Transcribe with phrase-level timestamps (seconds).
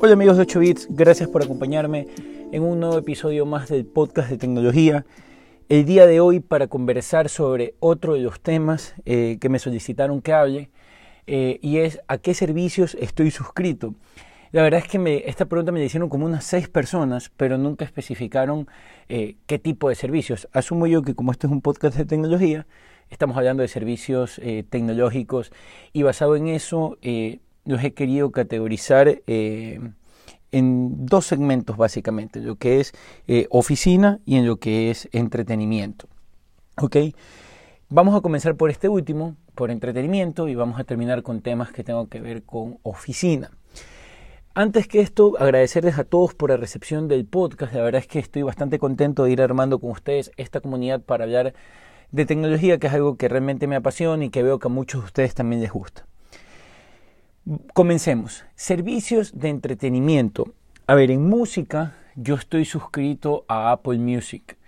[0.00, 2.06] Hola amigos de 8 bits, gracias por acompañarme
[2.52, 5.04] en un nuevo episodio más del podcast de tecnología.
[5.68, 10.22] El día de hoy para conversar sobre otro de los temas eh, que me solicitaron
[10.22, 10.70] que hable
[11.26, 13.96] eh, y es a qué servicios estoy suscrito.
[14.52, 17.84] La verdad es que esta pregunta me la hicieron como unas seis personas, pero nunca
[17.84, 18.68] especificaron
[19.08, 20.48] eh, qué tipo de servicios.
[20.52, 22.68] Asumo yo que como este es un podcast de tecnología,
[23.10, 24.40] estamos hablando de servicios
[24.70, 25.50] tecnológicos
[25.92, 26.98] y basado en eso
[27.68, 29.78] los he querido categorizar eh,
[30.52, 32.92] en dos segmentos básicamente, lo que es
[33.26, 36.08] eh, oficina y en lo que es entretenimiento.
[36.80, 36.96] ¿Ok?
[37.90, 41.84] Vamos a comenzar por este último, por entretenimiento, y vamos a terminar con temas que
[41.84, 43.50] tengo que ver con oficina.
[44.54, 47.74] Antes que esto, agradecerles a todos por la recepción del podcast.
[47.74, 51.24] La verdad es que estoy bastante contento de ir armando con ustedes esta comunidad para
[51.24, 51.52] hablar
[52.12, 55.02] de tecnología, que es algo que realmente me apasiona y que veo que a muchos
[55.02, 56.06] de ustedes también les gusta.
[57.72, 58.44] Comencemos.
[58.56, 60.52] Servicios de entretenimiento.
[60.86, 64.58] A ver, en música yo estoy suscrito a Apple Music.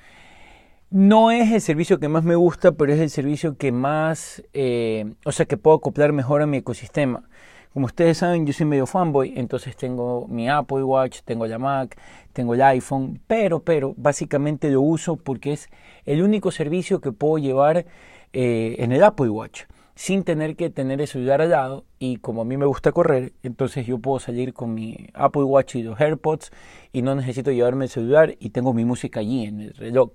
[0.89, 5.13] No es el servicio que más me gusta, pero es el servicio que más, eh,
[5.27, 7.29] o sea, que puedo acoplar mejor a mi ecosistema.
[7.75, 11.99] Como ustedes saben, yo soy medio fanboy, entonces tengo mi Apple Watch, tengo la Mac,
[12.33, 15.69] tengo el iPhone, pero, pero, básicamente lo uso porque es
[16.07, 17.85] el único servicio que puedo llevar
[18.33, 19.65] eh, en el Apple Watch
[20.01, 23.35] sin tener que tener el celular al lado y como a mí me gusta correr,
[23.43, 26.53] entonces yo puedo salir con mi Apple Watch y los AirPods
[26.91, 30.13] y no necesito llevarme el celular y tengo mi música allí en el reloj.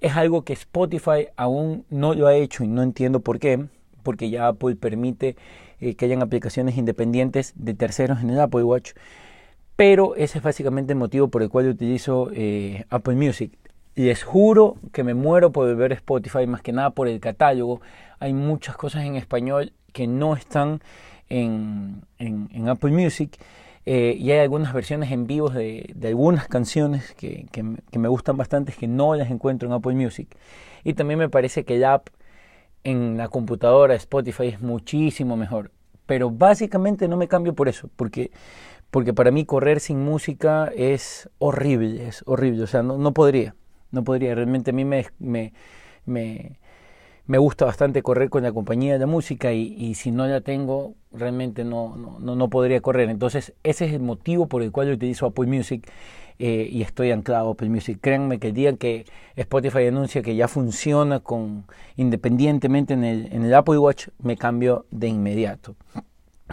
[0.00, 3.64] Es algo que Spotify aún no lo ha hecho y no entiendo por qué,
[4.02, 5.36] porque ya Apple permite
[5.78, 8.90] eh, que hayan aplicaciones independientes de terceros en el Apple Watch,
[9.76, 13.52] pero ese es básicamente el motivo por el cual utilizo eh, Apple Music.
[13.94, 17.82] Les juro que me muero por ver Spotify, más que nada por el catálogo.
[18.20, 20.80] Hay muchas cosas en español que no están
[21.28, 22.02] en,
[22.68, 23.36] Apple Music.
[23.84, 27.46] Eh, y hay algunas versiones en vivo de, algunas canciones que,
[27.92, 30.34] me gustan bastante que no las encuentro en Apple Music.
[30.84, 32.08] Y también me parece que el app
[32.84, 35.70] en la computadora Spotify es muchísimo mejor.
[36.06, 38.30] Pero básicamente no me cambio por eso, porque,
[38.90, 43.54] porque para mí correr sin música es horrible, es horrible, o sea, no, no podría
[43.92, 44.34] no podría.
[44.34, 45.52] Realmente a mí me, me,
[46.06, 50.94] me, gusta bastante correr con la compañía de la música y, si no la tengo,
[51.12, 53.08] realmente no, no, no, podría correr.
[53.10, 55.88] Entonces, ese es el motivo por el cual yo utilizo Apple Music
[56.38, 57.98] eh, y estoy anclado a Apple Music.
[58.00, 59.04] Créanme que el día que
[59.36, 61.64] Spotify anuncia que ya funciona con
[61.96, 65.76] independientemente en el, en el Apple Watch, me cambio de inmediato.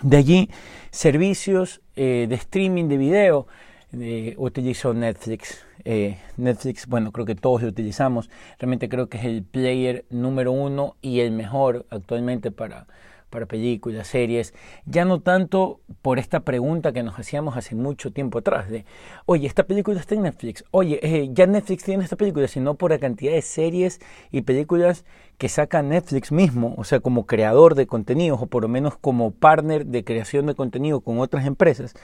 [0.03, 0.49] De allí,
[0.91, 3.47] servicios eh, de streaming de video.
[3.91, 5.65] Eh, utilizo Netflix.
[5.83, 8.29] Eh, Netflix, bueno, creo que todos lo utilizamos.
[8.59, 12.85] Realmente creo que es el player número uno y el mejor actualmente para,
[13.31, 14.53] para películas, series.
[14.85, 18.85] Ya no tanto por esta pregunta que nos hacíamos hace mucho tiempo atrás de,
[19.25, 20.63] oye, esta película está en Netflix.
[20.69, 25.03] Oye, eh, ya Netflix tiene esta película, sino por la cantidad de series y películas
[25.39, 29.31] que saca Netflix mismo, o sea, como creador de contenidos o por lo menos como
[29.31, 31.95] partner de creación de contenido con otras empresas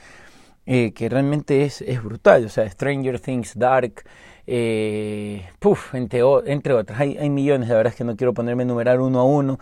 [0.66, 2.44] eh, que realmente es, es, brutal.
[2.44, 4.04] O sea, Stranger Things, Dark,
[4.46, 5.44] eh,
[5.92, 7.00] entre, entre otras.
[7.00, 9.58] Hay, hay, millones, la verdad es que no quiero ponerme a enumerar uno a uno,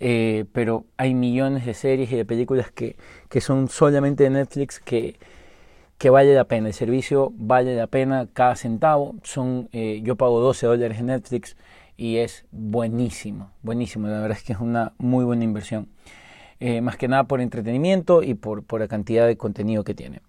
[0.00, 2.96] eh, pero hay millones de series y de películas que,
[3.28, 5.16] que son solamente de Netflix que,
[5.98, 6.68] que vale la pena.
[6.68, 9.14] El servicio vale la pena cada centavo.
[9.22, 11.56] Son, eh, yo pago 12 dólares en Netflix
[11.96, 14.08] y es buenísimo, buenísimo.
[14.08, 15.88] La verdad es que es una muy buena inversión.
[16.60, 20.20] Eh, más que nada por entretenimiento y por, por la cantidad de contenido que tiene.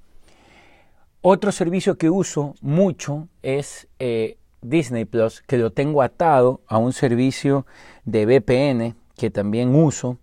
[1.28, 6.94] Otro servicio que uso mucho es eh, Disney Plus, que lo tengo atado a un
[6.94, 7.66] servicio
[8.04, 10.20] de VPN que también uso,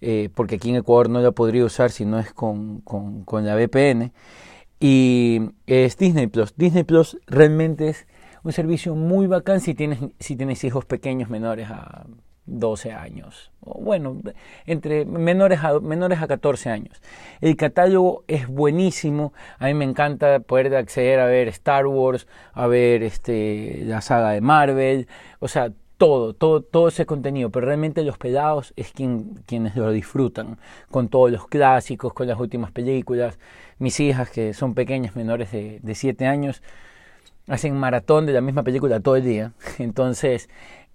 [0.00, 3.54] eh, porque aquí en Ecuador no lo podría usar si no es con, con, la
[3.54, 4.14] VPN.
[4.80, 6.54] Y es Disney Plus.
[6.56, 8.06] Disney Plus realmente es
[8.42, 12.06] un servicio muy bacán si tienes, si tienes hijos pequeños menores a
[12.46, 14.20] 12 años, o bueno,
[14.66, 17.02] entre menores a, menores a 14 años.
[17.40, 22.66] El catálogo es buenísimo, a mí me encanta poder acceder a ver Star Wars, a
[22.66, 25.08] ver este, la saga de Marvel,
[25.40, 29.90] o sea, todo, todo, todo ese contenido, pero realmente los pelados es quien, quienes lo
[29.90, 30.58] disfrutan,
[30.90, 33.38] con todos los clásicos, con las últimas películas.
[33.78, 36.62] Mis hijas, que son pequeñas, menores de, de 7 años,
[37.48, 39.52] hacen maratón de la misma película todo el día.
[39.78, 40.48] Entonces,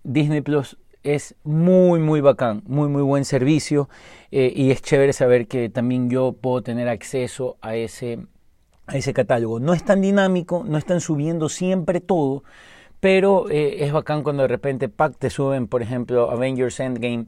[0.03, 3.89] Disney Plus es muy, muy bacán, muy, muy buen servicio
[4.31, 8.19] eh, y es chévere saber que también yo puedo tener acceso a ese,
[8.87, 9.59] a ese catálogo.
[9.59, 12.43] No es tan dinámico, no están subiendo siempre todo,
[12.99, 17.25] pero eh, es bacán cuando de repente pack te suben, por ejemplo, Avengers Endgame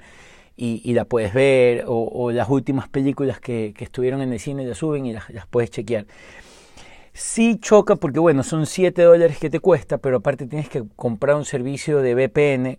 [0.56, 5.06] y, la puedes ver, o, las últimas películas que, estuvieron en el cine las suben
[5.08, 6.06] y las, las puedes chequear.
[7.12, 11.36] Sí choca porque, bueno, son 7 dólares que te cuesta, pero aparte tienes que comprar
[11.36, 12.78] un servicio de VPN.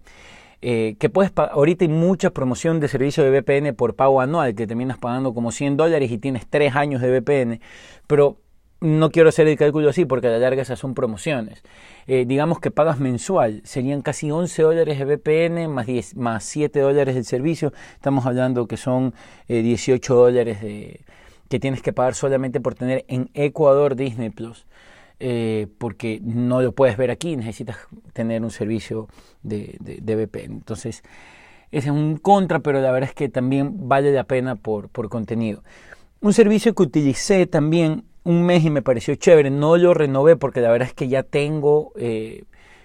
[0.67, 4.67] Eh, que puedes ahorita hay mucha promoción de servicio de VPN por pago anual, que
[4.67, 7.61] terminas pagando como 100 dólares y tienes 3 años de VPN,
[8.07, 8.39] pero
[8.81, 11.63] no quiero hacer el cálculo así porque a la larga esas son promociones.
[12.07, 16.81] Eh, digamos que pagas mensual, serían casi 11 dólares de VPN más, 10, más 7
[16.81, 19.13] dólares del servicio, estamos hablando que son
[19.49, 20.59] 18 eh, dólares
[21.51, 24.65] que tienes que pagar solamente por tener en Ecuador Disney Plus.
[25.21, 27.77] Eh, porque no lo puedes ver aquí, necesitas
[28.13, 29.09] tener un servicio
[29.43, 30.53] de, de, VPN.
[30.53, 31.03] Entonces,
[31.71, 35.09] ese es un contra, pero la verdad es que también vale la pena por, por
[35.09, 35.63] contenido.
[36.21, 40.61] Un servicio que utilicé también un mes y me pareció chévere, no lo renové porque
[40.61, 42.45] la verdad es que ya tengo eh,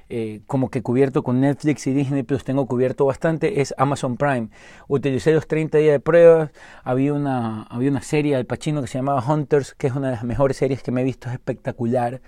[0.09, 4.49] eh, como que cubierto con Netflix y Disney Plus, tengo cubierto bastante, es Amazon Prime.
[4.87, 6.51] Utilicé los 30 días de pruebas,
[6.83, 10.15] había una, había una serie al Pacino que se llamaba Hunters, que es una de
[10.15, 12.21] las mejores series que me he visto, es espectacular,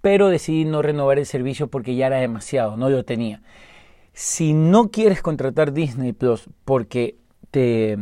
[0.00, 3.42] pero decidí no renovar el servicio porque ya era demasiado, no lo tenía.
[4.14, 7.16] Si no quieres contratar Disney Plus porque
[7.50, 7.98] te,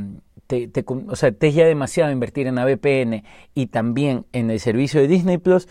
[0.47, 3.25] te, o sea, te es ya demasiado invertir en la VPN
[3.55, 5.69] y también en el servicio de Disney Plus,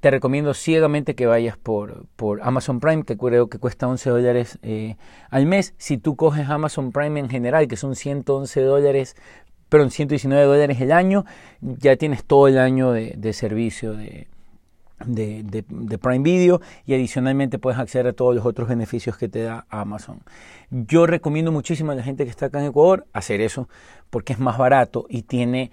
[0.00, 4.58] te recomiendo ciegamente que vayas por, por Amazon Prime, que creo que cuesta 11 dólares
[4.62, 4.96] eh,
[5.28, 5.74] al mes.
[5.76, 9.14] Si tú coges Amazon Prime en general, que son 111 dólares,
[9.68, 11.26] perdón, 119 dólares el año,
[11.60, 14.26] ya tienes todo el año de, servicio de,
[15.04, 19.66] de, Prime Video y adicionalmente puedes acceder a todos los otros beneficios que te da
[19.68, 20.22] Amazon.
[20.70, 23.68] Yo recomiendo muchísimo a la gente que está acá en Ecuador hacer eso
[24.08, 25.70] porque es más barato y tiene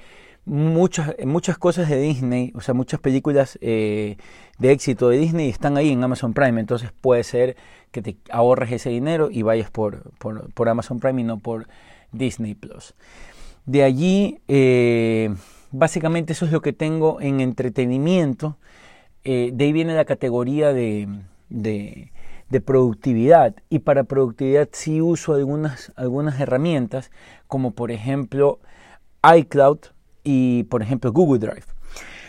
[0.47, 4.15] muchas, muchas cosas de Disney, o sea, muchas películas eh,
[4.57, 7.57] de éxito de Disney están ahí en Amazon Prime, entonces puede ser
[7.91, 11.67] que te ahorres ese dinero y vayas por, por, Amazon Prime y no por
[12.13, 12.95] Disney Plus.
[13.65, 15.35] De allí, eh,
[15.71, 18.57] básicamente eso es lo que tengo en entretenimiento.
[19.25, 21.09] Eh, de ahí viene la categoría de,
[21.49, 22.13] de,
[22.49, 23.53] de, productividad.
[23.69, 27.11] Y para productividad sí uso algunas, algunas herramientas,
[27.47, 28.59] como por ejemplo
[29.35, 29.79] iCloud,
[30.27, 31.63] y, por ejemplo, Google Drive.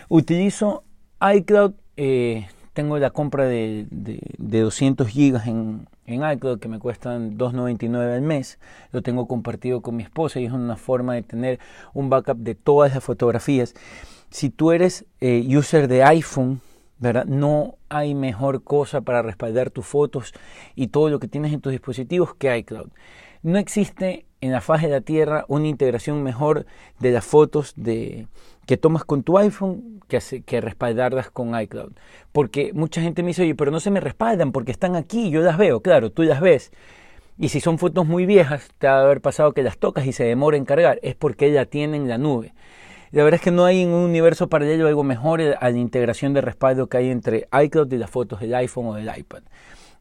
[0.08, 0.84] Utilizo
[1.20, 7.36] iCloud, eh, tengo la compra de, de, 200 gigas en, en, iCloud que me cuestan
[7.36, 8.60] 2.99 al mes.
[8.92, 11.58] Lo tengo compartido con mi esposa y es una forma de tener
[11.92, 13.74] un backup de todas las fotografías.
[14.30, 16.60] Si tú eres eh, user de iPhone,
[16.98, 17.24] ¿verdad?
[17.24, 20.34] No hay mejor cosa para respaldar tus fotos
[20.76, 22.90] y todo lo que tienes en tus dispositivos que iCloud.
[23.42, 26.66] No existe en la faz de la Tierra una integración mejor
[27.00, 28.26] de las fotos de,
[28.66, 31.92] que tomas con tu iPhone que, que respaldarlas con iCloud.
[32.32, 35.40] Porque mucha gente me dice, oye, pero no se me respaldan porque están aquí, yo
[35.40, 36.70] las veo, claro, tú las ves.
[37.38, 40.12] Y si son fotos muy viejas, te va a haber pasado que las tocas y
[40.12, 42.52] se demora en cargar, es porque ya tienen la nube.
[43.10, 46.34] La verdad es que no hay en un universo paralelo algo mejor a la integración
[46.34, 49.44] de respaldo que hay entre iCloud y las fotos del iPhone o del iPad.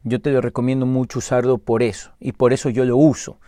[0.02, 3.38] Yo te lo recomiendo mucho usarlo por eso y por eso yo lo uso.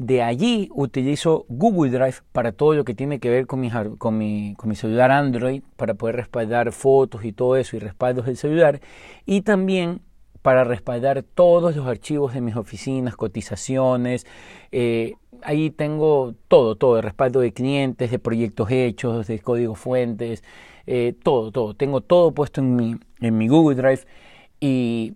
[0.00, 5.10] De allí utilizo Google Drive para todo lo que tiene que ver con mi, celular
[5.10, 8.80] Android, para poder respaldar fotos y todo eso y respaldos del celular.
[9.26, 10.00] Y también
[10.40, 14.26] para respaldar todos los archivos de mis oficinas, cotizaciones.
[14.72, 20.42] Eh, ahí tengo todo, todo, de respaldo de clientes, de proyectos hechos, de código fuentes,
[20.86, 21.74] eh, todo, todo.
[21.74, 24.06] Tengo todo puesto en mi, en mi Google Drive
[24.60, 25.12] y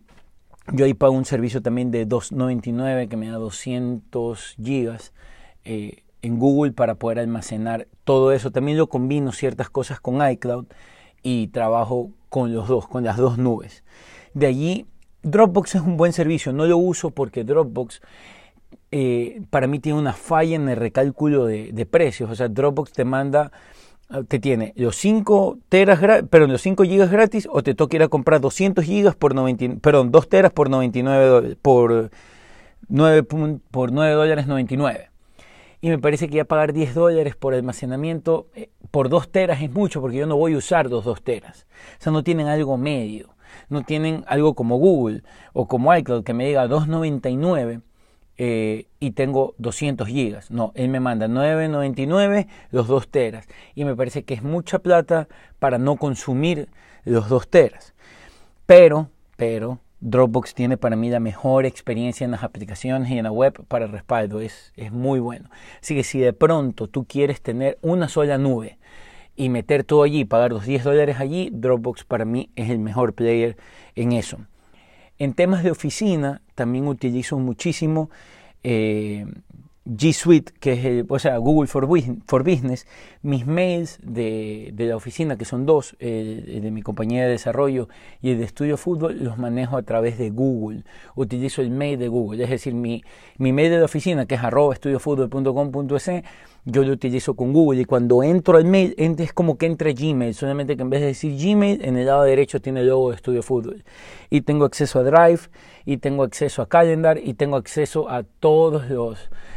[0.72, 5.12] yo ahí pago un servicio también de 2.99 que me da 200 gigas
[5.64, 8.50] eh, en Google para poder almacenar todo eso.
[8.50, 10.66] También lo combino ciertas cosas con iCloud
[11.22, 13.84] y trabajo con los dos, con las dos nubes.
[14.32, 14.86] De allí,
[15.22, 16.52] Dropbox es un buen servicio.
[16.52, 18.00] No lo uso porque Dropbox
[18.90, 22.30] eh, para mí tiene una falla en el recálculo de, de precios.
[22.30, 23.52] O sea, Dropbox te manda
[24.28, 28.08] te tiene los 5 teras, pero los 5 gigas gratis o te toca ir a
[28.08, 32.10] comprar 200 gigas por 90, perdón, 2 teras por 99 por
[32.88, 35.10] 9 por 9 dólares 99.
[35.80, 39.70] Y me parece que ya pagar 10 dólares por almacenamiento eh, por 2 teras es
[39.70, 41.66] mucho porque yo no voy a usar los 2 teras.
[41.98, 43.34] O sea, no tienen algo medio.
[43.68, 47.82] No tienen algo como Google o como iCloud que me diga 2.99
[48.36, 50.50] eh, y tengo 200 gigas.
[50.50, 53.46] No, él me manda 9.99 los 2 teras.
[53.74, 56.68] Y me parece que es mucha plata para no consumir
[57.04, 57.94] los 2 teras.
[58.66, 63.32] Pero, pero, Dropbox tiene para mí la mejor experiencia en las aplicaciones y en la
[63.32, 64.40] web para respaldo.
[64.40, 65.48] Es, es muy bueno.
[65.80, 68.78] Así que si de pronto tú quieres tener una sola nube
[69.36, 73.14] y meter todo allí, pagar los 10 dólares allí, Dropbox para mí es el mejor
[73.14, 73.56] player
[73.94, 74.38] en eso.
[75.18, 78.10] En temas de oficina también utilizo muchísimo
[78.62, 79.26] eh,
[79.86, 82.86] G Suite, que es el, o sea, Google for, Business,
[83.22, 87.88] mis mails de, de, la oficina, que son dos, el, de mi compañía de desarrollo
[88.22, 90.84] y el de estudio fútbol, los manejo a través de Google.
[91.16, 93.04] Utilizo el mail de Google, es decir, mi,
[93.36, 96.10] mi mail de la oficina, que es arroba estudiofutbol.com.es,
[96.66, 100.32] yo lo utilizo con Google y cuando entro al mail es como que entre Gmail,
[100.34, 103.16] solamente que en vez de decir Gmail, en el lado derecho tiene el logo de
[103.16, 103.84] Estudio Fútbol.
[104.30, 105.40] Y tengo acceso a Drive,
[105.84, 108.88] y tengo acceso a Calendar, y tengo acceso a todas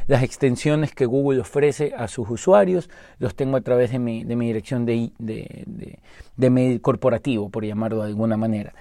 [0.07, 4.35] las extensiones que Google ofrece a sus usuarios, los tengo a través de mi, de
[4.35, 5.99] mi dirección de, de,
[6.35, 8.73] de mail corporativo, por llamarlo de alguna manera.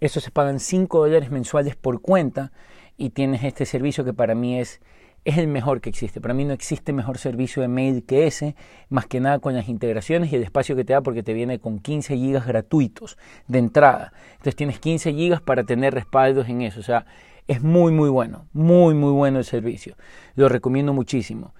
[0.00, 2.50] Eso se pagan 5 dólares mensuales por cuenta
[2.96, 4.80] y tienes este servicio que para mí es
[5.24, 6.20] es el mejor que existe.
[6.20, 8.56] Para mí no existe mejor servicio de mail que ese,
[8.90, 11.58] más que nada con las integraciones y el espacio que te da porque te viene
[11.58, 13.16] con 15 gigas gratuitos
[13.48, 14.12] de entrada.
[14.32, 16.80] Entonces tienes 15 gigas para tener respaldos en eso.
[16.80, 17.06] O sea,
[17.48, 19.96] es muy, muy bueno, muy, muy bueno el servicio.
[20.34, 21.54] Lo recomiendo muchísimo.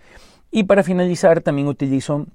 [0.50, 2.26] Y para finalizar, también utilizo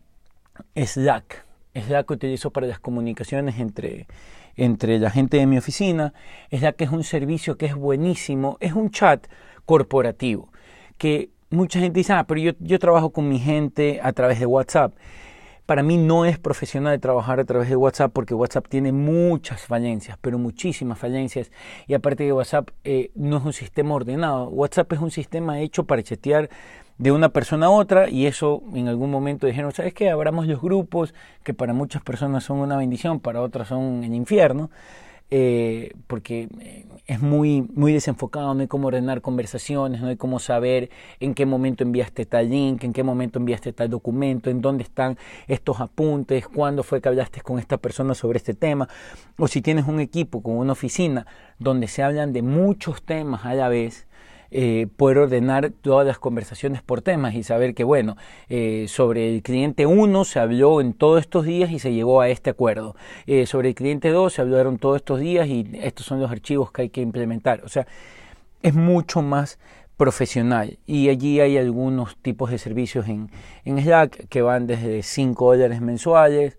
[0.76, 1.46] Slack.
[1.76, 4.08] Slack utilizo para las comunicaciones entre,
[4.56, 6.14] entre la gente de mi oficina.
[6.52, 8.58] Slack es un servicio que es buenísimo.
[8.60, 9.28] Es un chat
[9.66, 10.50] corporativo
[11.00, 14.46] que mucha gente dice, ah, pero yo, yo trabajo con mi gente a través de
[14.46, 14.94] WhatsApp.
[15.66, 20.18] Para mí no es profesional trabajar a través de WhatsApp porque WhatsApp tiene muchas falencias,
[20.20, 21.52] pero muchísimas falencias.
[21.88, 24.50] Y aparte de WhatsApp eh, no es un sistema ordenado.
[24.50, 26.50] WhatsApp es un sistema hecho para chatear
[26.98, 30.10] de una persona a otra y eso en algún momento dijeron, ¿sabes qué?
[30.10, 31.14] Abramos los grupos
[31.44, 34.70] que para muchas personas son una bendición, para otras son el infierno.
[35.32, 40.40] Eh, porque eh, es muy, muy desenfocado, no hay cómo ordenar conversaciones, no hay cómo
[40.40, 44.84] saber en qué momento enviaste tal link, en qué momento enviaste tal documento, en dónde
[44.84, 48.90] están estos apuntes, cuándo fue que hablaste con esta persona sobre este tema,
[49.38, 51.28] o si tienes un equipo con una oficina
[51.60, 54.08] donde se hablan de muchos temas a la vez,
[54.52, 58.18] eh, poder ordenar todas las conversaciones por temas y saber que, bueno,
[58.50, 62.30] eh, sobre el cliente 1 se habló en todos estos días y se llegó a
[62.30, 62.96] este acuerdo.
[63.28, 66.72] Eh, sobre el cliente 2 se hablaron todos estos días y estos son los archivos
[66.72, 67.62] que hay que implementar.
[67.64, 67.88] O sea,
[68.62, 69.60] es mucho más
[69.98, 73.30] profesional y allí hay algunos tipos de servicios en,
[73.66, 76.58] en Slack que van desde 5 dólares mensuales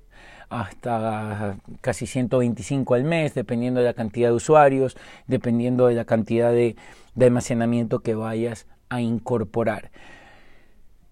[0.51, 6.53] hasta casi 125 al mes, dependiendo de la cantidad de usuarios, dependiendo de la cantidad
[6.53, 6.77] de,
[7.19, 9.91] almacenamiento que vayas a incorporar.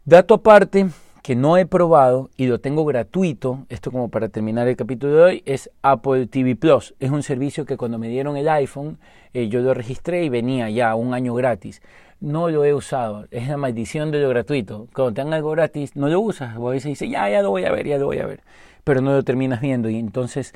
[0.05, 0.89] Dato aparte
[1.23, 5.23] que no he probado y lo tengo gratuito, esto como para terminar el capítulo de
[5.23, 6.95] hoy, es Apple TV Plus.
[6.99, 8.99] Es un servicio que cuando me dieron el iPhone
[9.35, 11.83] eh, yo lo registré y venía ya un año gratis.
[12.21, 14.89] No lo he usado, es la maldición de lo gratuito.
[14.93, 17.65] Cuando te dan algo gratis, no lo usas, a veces dices, ya, ya lo voy
[17.65, 18.41] a ver, ya lo voy a ver,
[18.85, 19.89] pero no lo terminas viendo.
[19.89, 20.55] Y entonces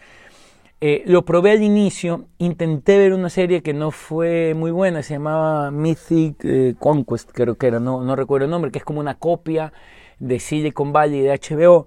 [0.85, 5.15] eh, lo probé al inicio, intenté ver una serie que no fue muy buena, se
[5.15, 8.99] llamaba Mythic eh, Conquest, creo que era, no, no, recuerdo el nombre, que es como
[8.99, 9.73] una copia
[10.19, 11.87] de Silicon Valley de HBO,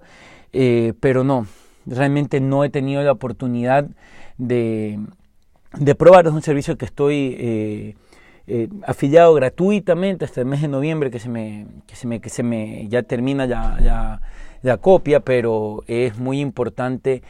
[0.54, 1.46] eh, pero no,
[1.84, 3.86] realmente no he tenido la oportunidad
[4.38, 4.98] de,
[5.78, 7.94] de probar, es un servicio que estoy
[8.86, 12.42] afiliado gratuitamente hasta el mes de noviembre que se me, que se me, que se
[12.42, 14.22] me ya termina ya, la
[14.80, 17.22] copia, pero es muy importante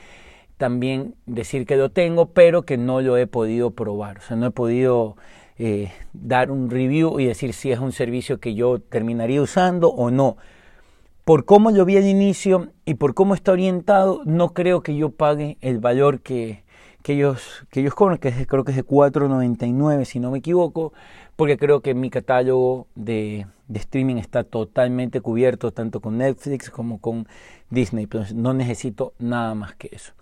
[0.57, 4.19] también decir que lo tengo, pero que no lo he podido probar.
[4.19, 5.17] O sea, no he podido
[5.59, 10.11] eh, dar un review y decir si es un servicio que yo terminaría usando o
[10.11, 10.37] no.
[11.25, 15.11] Por cómo lo vi al inicio y por cómo está orientado, no creo que yo
[15.11, 16.63] pague el valor que,
[17.03, 20.93] que ellos, que ellos cobran, que creo que es de 4.99 si no me equivoco,
[21.37, 27.29] porque creo que mi catálogo de, streaming está totalmente cubierto tanto con Netflix como con
[27.71, 30.13] Disney, pero no necesito nada más que eso.